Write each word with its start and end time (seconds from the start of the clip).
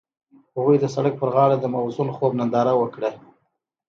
هغوی 0.55 0.77
د 0.79 0.85
سړک 0.95 1.13
پر 1.21 1.29
غاړه 1.35 1.55
د 1.59 1.65
موزون 1.73 2.09
خوب 2.15 2.31
ننداره 2.39 2.73
وکړه. 2.77 3.11